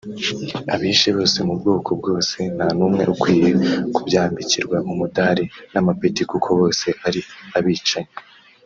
Abishe 0.73 1.09
bose 1.17 1.37
mu 1.47 1.53
bwoko 1.59 1.89
bwose 1.99 2.37
nta 2.55 2.67
n’umwe 2.77 3.03
ukwiye 3.13 3.49
kubyambikirwa 3.95 4.77
umudari 4.91 5.43
n’amapeti 5.71 6.21
kuko 6.31 6.49
bose 6.59 6.87
ari 7.07 7.21
abicanyi 7.57 8.11